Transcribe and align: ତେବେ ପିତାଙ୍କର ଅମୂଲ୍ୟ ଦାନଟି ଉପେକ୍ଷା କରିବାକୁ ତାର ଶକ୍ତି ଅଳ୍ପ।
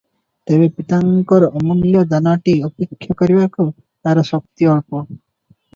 ତେବେ 0.51 0.69
ପିତାଙ୍କର 0.77 1.49
ଅମୂଲ୍ୟ 1.59 2.01
ଦାନଟି 2.15 2.57
ଉପେକ୍ଷା 2.71 3.19
କରିବାକୁ 3.21 3.69
ତାର 3.79 4.27
ଶକ୍ତି 4.33 4.71
ଅଳ୍ପ। 4.75 5.07